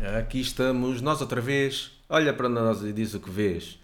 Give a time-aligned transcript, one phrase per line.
[0.00, 1.92] Aqui estamos, nós outra vez.
[2.08, 3.78] Olha para nós e diz o que vês.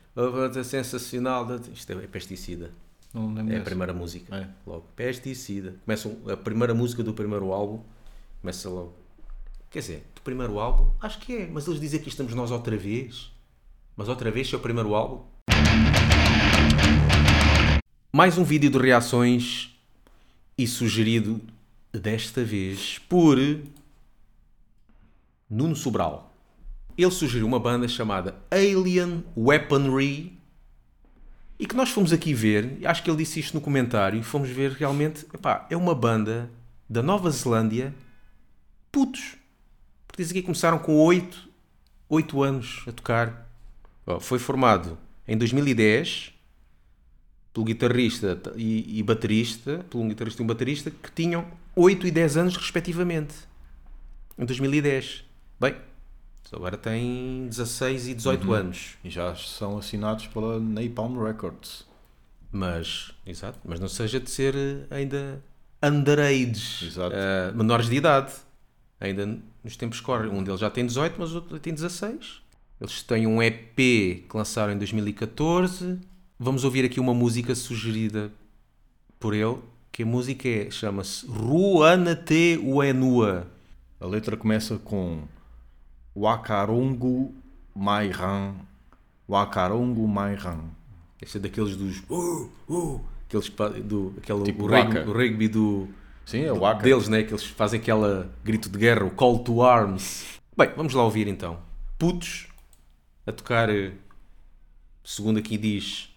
[0.57, 1.47] É sensacional.
[1.75, 2.71] Isto é pesticida.
[3.13, 4.35] Não lembro É a primeira música.
[4.35, 4.49] É.
[4.67, 4.87] Logo.
[4.97, 5.75] Pesticida.
[5.85, 7.83] Começa a primeira música do primeiro álbum.
[8.41, 8.95] Começa logo.
[9.71, 10.91] Quer dizer, do primeiro álbum?
[11.03, 11.47] Acho que é.
[11.53, 13.31] Mas eles dizem que estamos nós outra vez.
[13.95, 15.23] Mas outra vez, se é o primeiro álbum.
[18.11, 19.79] Mais um vídeo de reações
[20.57, 21.43] e sugerido
[21.93, 23.39] desta vez por
[25.49, 26.35] Nuno Sobral.
[26.97, 30.37] Ele sugeriu uma banda chamada Alien Weaponry
[31.59, 34.51] e que nós fomos aqui ver, acho que ele disse isto no comentário, e fomos
[34.51, 36.51] ver realmente, epá, é uma banda
[36.89, 37.95] da Nova Zelândia,
[38.93, 39.37] putos.
[40.07, 41.49] Porque diz aqui que começaram com 8,
[42.09, 43.51] 8 anos a tocar.
[44.21, 46.33] Foi formado em 2010
[47.53, 52.37] pelo guitarrista e, e baterista, pelo guitarrista e um baterista, que tinham 8 e 10
[52.37, 53.35] anos respectivamente.
[54.39, 55.26] Em 2010.
[55.59, 55.75] Bem,
[56.53, 58.95] agora tem 16 e 18 anos.
[59.03, 61.85] E já são assinados pela Napalm Records.
[62.53, 65.43] Mas, exato, mas não seja de ser eh, ainda
[65.83, 67.15] underage, Exato.
[67.15, 68.33] eh, menores de idade.
[69.01, 70.31] Ainda nos tempos correm.
[70.31, 72.41] Um deles já tem 18, mas o outro tem 16.
[72.81, 75.99] Eles têm um EP que lançaram em 2014.
[76.39, 78.31] Vamos ouvir aqui uma música sugerida
[79.19, 79.59] por ele,
[79.91, 83.47] que a música é, chama-se Ruana Te Uenua.
[83.99, 85.23] A letra começa com
[86.17, 87.35] Wakarongo
[87.75, 88.55] Mairan.
[89.29, 90.71] Wakarongo Mairan.
[91.21, 92.03] Este é daqueles dos...
[92.09, 93.51] Uh, uh, aqueles
[93.85, 95.89] do, aquele, Tipo o, rugby, o rugby do,
[96.25, 96.83] Sim, é o Waka.
[96.83, 97.23] deles, né?
[97.23, 100.25] Que eles fazem aquela grito de guerra, o call to arms.
[100.57, 101.59] Bem, vamos lá ouvir então.
[101.99, 102.49] Putos
[103.27, 103.93] a tocar, eh,
[105.05, 106.11] segundo aqui diz,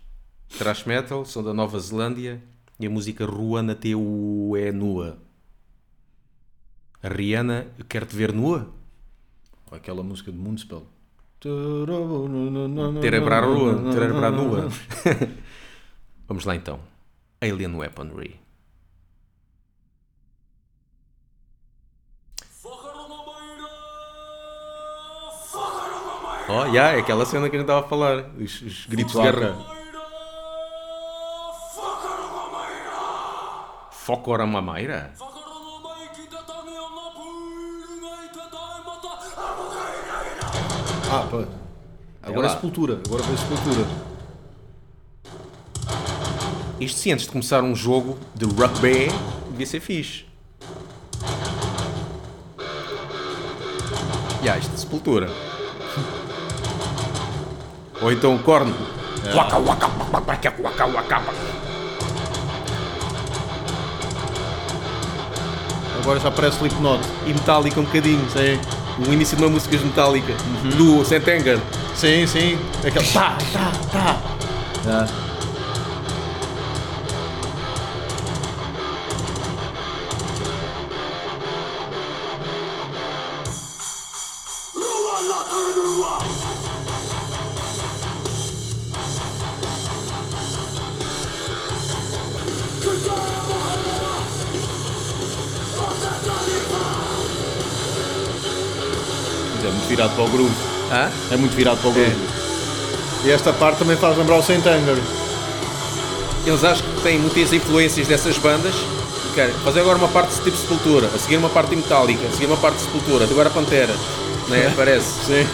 [0.58, 2.42] thrash metal, são da Nova Zelândia
[2.80, 5.18] e a música Ruana Teu é nua.
[7.04, 8.79] A Rihanna, eu quero te ver nua?
[9.72, 10.86] Aquela música de Moonspell.
[11.40, 14.70] Ter a bra rua, ter a bra nua.
[16.28, 16.80] Vamos lá então.
[17.42, 18.40] Alien Weaponry.
[26.52, 28.26] Oh, yeah, é aquela cena que a gente estava a falar.
[28.40, 29.56] Os, os gritos de guerra.
[33.92, 35.14] Focora Mamaira?
[41.12, 41.44] Ah, pá.
[42.22, 42.56] Agora é lá.
[42.56, 43.00] Sepultura.
[43.06, 43.86] Agora foi Sepultura.
[46.80, 49.12] Isto sim, antes de começar um jogo de rugby,
[49.50, 50.26] devia ser fixe.
[54.44, 55.30] Ya, isto de sepultura.
[58.02, 58.74] Ou então o corno.
[59.36, 61.34] Waka, waka, waka, waka, waka, waka.
[66.02, 67.04] Agora já parece Slipknot.
[67.28, 68.22] E metálica um bocadinho.
[68.30, 68.79] Sim.
[69.08, 70.34] O início de uma música de metálica.
[70.78, 71.60] Do Sentenger.
[71.96, 72.58] Sim, sim.
[72.86, 73.08] Aquele.
[73.08, 74.22] Tá, tá, tá.
[74.88, 75.30] Ah.
[86.46, 86.49] É
[99.90, 100.56] virado para o groove.
[100.92, 101.12] Hã?
[101.32, 102.16] É muito virado para o groove.
[103.26, 104.98] E esta parte também faz lembrar o Saint Anger.
[106.46, 108.76] Eles acham que têm muitas influências dessas bandas.
[109.36, 112.32] Querem fazer agora uma parte de tipo sepultura, a seguir uma parte de metálica, a
[112.32, 113.94] seguir uma parte de sepultura, agora Pantera.
[114.48, 114.74] Né?
[114.78, 115.26] Parece.
[115.26, 115.48] Sim.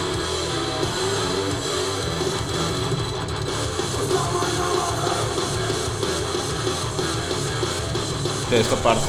[8.52, 9.02] É Esta parte.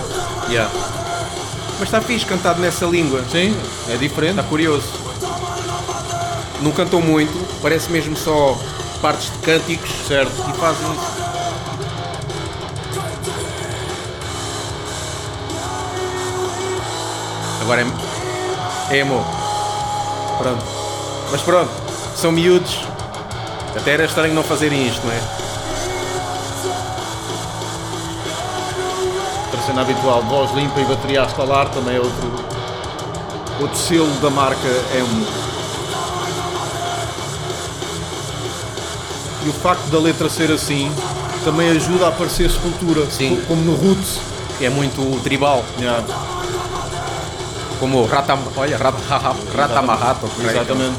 [0.50, 0.72] Yeah.
[1.80, 3.24] Mas está fixe cantado nessa língua.
[3.32, 3.56] Sim,
[3.88, 4.32] é diferente.
[4.32, 5.07] Está curioso.
[6.62, 8.58] Não cantou muito, parece mesmo só
[9.02, 9.90] partes de cânticos.
[10.08, 10.32] Certo.
[10.50, 11.18] E fazem isso.
[17.62, 18.98] Agora é.
[18.98, 19.26] É amor.
[20.38, 20.64] Pronto.
[21.32, 21.72] Mas pronto,
[22.16, 22.80] são miúdos.
[23.76, 25.22] Até era estranho não fazerem isto, não é?
[29.46, 32.32] Outra cena habitual, voz limpa e bateria a estalar também é outro,
[33.60, 35.04] outro selo da marca é
[39.48, 40.92] E o facto da letra ser assim
[41.46, 43.38] também ajuda a parecer sepultura, Sim.
[43.38, 44.20] co- como no Roots.
[44.60, 45.64] É muito tribal.
[45.80, 46.04] Yeah,
[47.80, 48.40] Como Ratam...
[48.58, 48.96] Olha, Rat-
[49.56, 50.30] Ratamahato.
[50.44, 50.98] exatamente.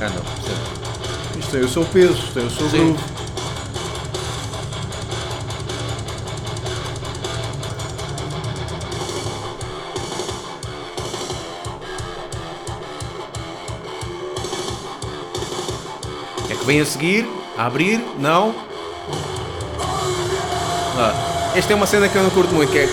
[0.00, 1.40] Ah, não.
[1.40, 2.92] Isto tem o seu peso, tem o seu Sim.
[2.92, 3.15] groove.
[16.66, 17.24] Vem a seguir,
[17.56, 18.52] a abrir, não.
[20.98, 22.88] Ah, esta é uma cena que eu não curto muito, que é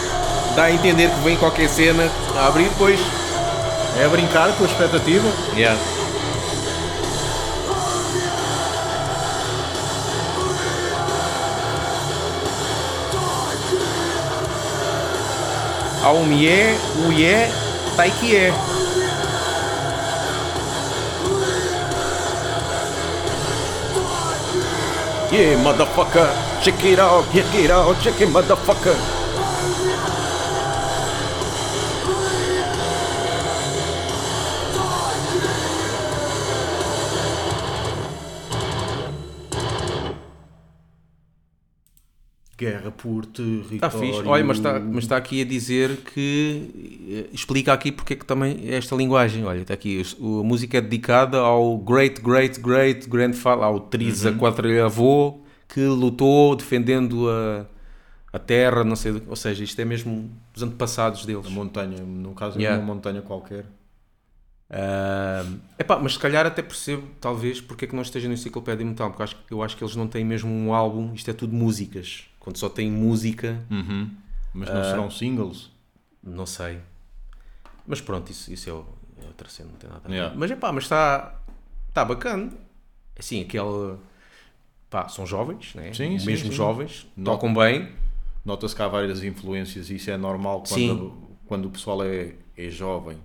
[0.56, 3.00] dá a entender que vem qualquer cena a abrir, depois.
[4.00, 5.28] É a brincar com a expectativa.
[5.56, 5.80] Yeah.
[16.04, 16.78] Há um Mie,
[17.08, 17.48] o Ie,
[17.96, 18.54] tá que é.
[25.34, 26.30] Yeah, motherfucker.
[26.62, 29.23] Check it out, check it out, check it, motherfucker.
[42.64, 43.76] Guerra por território.
[43.76, 44.22] Está fixe.
[44.26, 46.70] Olha, mas está, mas está aqui a dizer que
[47.10, 49.44] eh, explica aqui porque é que também é esta linguagem.
[49.46, 50.02] Olha, está aqui.
[50.20, 57.66] A música é dedicada ao great, great, great grandfather, ao trisavô que lutou defendendo a,
[58.32, 59.22] a terra, não sei.
[59.28, 61.46] Ou seja, isto é mesmo dos antepassados deles.
[61.48, 62.80] A montanha, no caso Yeah.
[62.80, 63.66] é uma montanha qualquer.
[64.70, 65.44] Ah,
[65.78, 69.10] epá, mas se calhar até percebo, talvez, porque é que não esteja no Enciclopédia Metal,
[69.12, 71.54] porque eu acho, eu acho que eles não têm mesmo um álbum, isto é tudo
[71.56, 72.26] músicas.
[72.40, 73.64] Quando só tem música,
[74.54, 75.72] Mas não serão singles.
[76.24, 76.80] não sei.
[77.86, 78.86] Mas pronto, isso, isso é, o-
[79.22, 80.16] é outra cena, não tem nada a ver.
[80.16, 80.36] Yeah.
[80.38, 81.40] Mas epá, mas está
[81.90, 82.52] está bacana.
[83.18, 83.98] Assim, aquele.
[84.90, 85.92] Pá, são jovens, né?
[85.94, 86.56] Sim, sim, mesmo sim.
[86.56, 87.90] jovens, tocam bem.
[88.46, 90.88] Nota-se que há várias influências e isso é normal Sim.
[90.90, 91.14] quando,
[91.46, 93.18] quando o pessoal é, é jovem.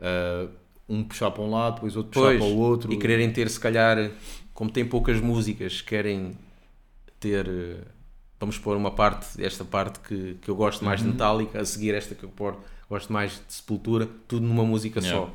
[0.00, 0.48] Ah,
[0.88, 2.92] um puxar para um lado, depois outro puxar Pois, para o outro.
[2.92, 4.10] e quererem ter, se calhar,
[4.52, 6.36] como tem poucas músicas, querem
[7.18, 7.80] ter, eh,
[8.38, 11.06] vamos pôr uma parte, esta parte que, que eu gosto mais Uhum.
[11.06, 12.56] de Metallica, a seguir esta que eu pôr,
[12.88, 15.26] gosto mais de Sepultura, tudo numa música Yeah.
[15.26, 15.34] só.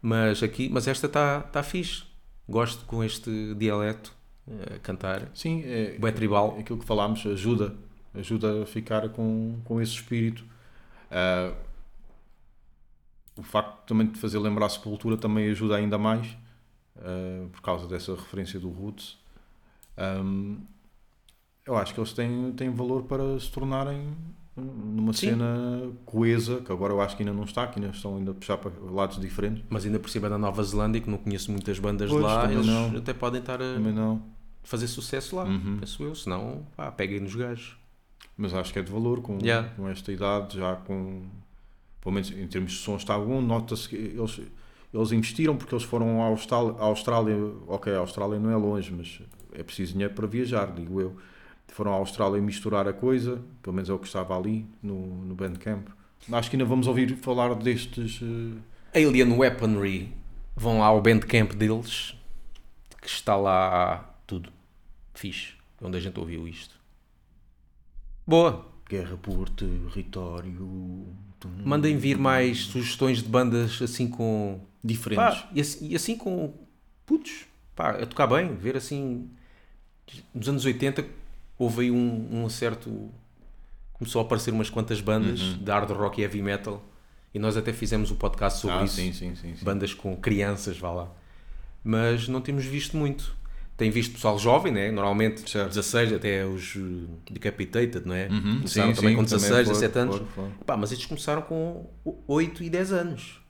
[0.00, 2.04] Mas aqui, mas esta está tá fixe.
[2.48, 4.12] Gosto com este dialeto
[4.48, 5.28] eh, a cantar.
[5.34, 6.54] Sim, é, Bué tribal.
[6.56, 7.74] é aquilo que falámos ajuda,
[8.14, 10.44] ajuda a ficar com, com esse espírito.
[11.10, 11.52] Ah,
[13.38, 16.36] o facto também de fazer lembrar a Sepultura também ajuda ainda mais,
[16.98, 19.16] ah, por causa dessa referência do Roots.
[19.96, 20.56] Ahm,
[21.66, 24.14] eu acho que eles têm, têm valor para se tornarem
[24.56, 25.30] numa Sim.
[25.30, 28.34] cena coesa, que agora eu acho que ainda não está, que ainda estão ainda a
[28.34, 29.62] puxar para lados diferentes.
[29.70, 32.66] Mas ainda por cima da Nova Zelândia, que não conheço muitas bandas Pois, lá, eles
[32.66, 32.96] não.
[32.96, 33.64] até podem estar a
[34.64, 35.76] fazer sucesso lá, Uhum.
[35.78, 36.14] penso eu.
[36.14, 37.76] Senão, pá, peguem nos gajos.
[38.36, 39.68] Mas acho que é de valor com, Yeah.
[39.76, 41.22] com esta idade, já com.
[42.00, 43.40] Pelo menos em termos de som está bom.
[43.40, 44.40] Nota-se que eles,
[44.92, 47.36] eles investiram porque eles foram à Austrália, à Austrália.
[47.66, 49.20] Ok, a Austrália não é longe, mas
[49.52, 51.16] é preciso dinheiro para viajar, digo eu.
[51.68, 55.34] Foram à Austrália misturar a coisa, pelo menos é o que estava ali no, no
[55.34, 55.88] Bandcamp.
[56.32, 58.20] Acho que ainda vamos ouvir falar destes.
[58.94, 60.12] eh, Alien Weaponry
[60.56, 62.14] vão lá ao bandcamp deles
[63.00, 64.50] que está lá tudo
[65.14, 66.74] fixe onde a gente ouviu isto
[68.26, 71.06] boa Guerra por território.
[71.64, 75.40] mandem vir mais sugestões de bandas assim com Diferentes.
[75.40, 76.54] pá, e, assim, e assim com
[77.04, 79.28] putos pá, a tocar bem ver assim
[80.34, 81.04] nos anos 80
[81.58, 83.10] houve aí um, um certo
[83.92, 86.82] começou a aparecer umas quantas bandas de hard rock e heavy metal
[87.34, 89.54] e nós até fizemos um podcast sobre ah, isso sim, sim, sim.
[89.54, 89.64] sim.
[89.64, 91.08] bandas com crianças, vá lá.
[91.84, 93.36] Mas não temos visto muito.
[93.78, 94.90] Tem visto pessoal jovem, né?
[94.90, 95.68] Normalmente Certo.
[95.68, 96.76] 16 até os
[97.30, 98.26] Decapitated, não é?
[98.26, 100.16] Uhum, Começaram sim, também sim, com também 16, foram, 17 anos.
[100.16, 100.50] foram, foram.
[100.66, 101.88] Pá, mas estes começaram com
[102.26, 103.40] 8 e 10 anos.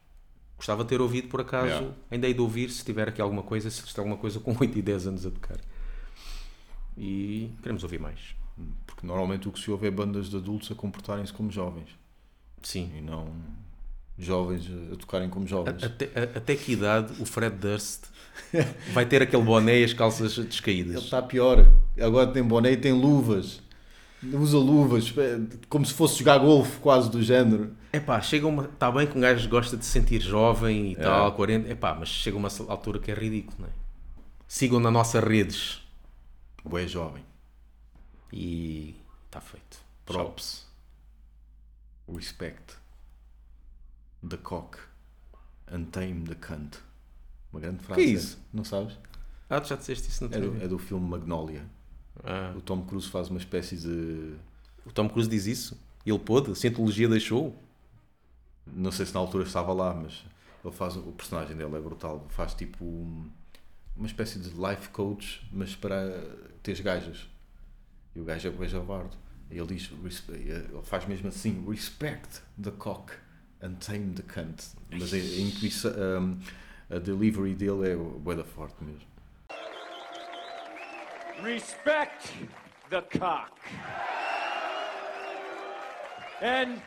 [0.58, 1.66] Gostava de ter ouvido por acaso.
[1.68, 1.94] Yeah.
[2.10, 4.78] Ainda hei de ouvir se tiver aqui alguma coisa, se está alguma coisa com 8
[4.78, 5.56] e 10 anos a tocar.
[6.94, 8.36] E queremos ouvir mais.
[8.86, 11.88] Porque normalmente o que se ouve é bandas de adultos a comportarem-se como jovens.
[12.62, 12.92] Sim.
[12.98, 13.32] e não
[14.18, 15.82] jovens a tocarem como jovens.
[15.82, 16.06] Até,
[16.36, 18.04] até que idade o Fred Durst
[18.92, 21.02] vai ter aquele boné e as calças Ele descaídas?
[21.04, 21.66] está pior.
[22.00, 23.60] Agora tem boné e tem luvas.
[24.20, 27.72] Usa luvas, é, como se fosse jogar golfe, quase do género.
[27.92, 28.64] Epá, chega uma.
[28.64, 30.96] Está bem que um gajo gosta de se sentir jovem e É.
[30.96, 31.70] tal, 40.
[31.70, 33.70] Epá, mas chega uma altura que é ridículo, não é?
[34.48, 35.80] Sigam nas nossas redes
[36.64, 37.22] Boé jovem.
[38.32, 38.96] e
[39.26, 39.78] está feito.
[40.04, 40.66] Props.
[42.12, 42.74] Respect.
[44.26, 44.78] The cock.
[45.70, 46.76] Untame the cunt.
[47.52, 48.00] Uma grande frase.
[48.02, 48.38] Que é isso?
[48.52, 48.96] Não sabes?
[49.50, 51.64] Ah, tu já disseste isso no É do, é do filme Magnolia.
[52.24, 54.34] Ah, O Tom Cruise faz uma espécie de.
[54.84, 55.80] o Tom Cruise diz isso?
[56.04, 56.50] Ele pôde?
[56.50, 57.54] A Cientologia deixou?
[58.66, 60.24] Não sei se na altura estava lá, mas
[60.64, 60.96] ele faz.
[60.96, 62.26] O personagem dele é brutal.
[62.30, 62.84] Faz tipo.
[62.84, 63.30] um-
[63.96, 66.22] uma espécie de life coach, mas para
[66.62, 67.28] teres gajas.
[68.14, 69.16] E o gajo é o javardo.
[69.50, 69.90] E ele diz.
[70.28, 73.12] Ele faz mesmo assim: respect the cock
[73.62, 74.74] untamed cunt.
[74.90, 76.38] Mas é, a, intuição, um,
[76.90, 79.06] a delivery dele é boeda forte mesmo.
[81.42, 82.32] Respect
[82.90, 83.52] the cock.
[86.40, 86.80] And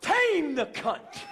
[0.00, 1.26] tame the cunt.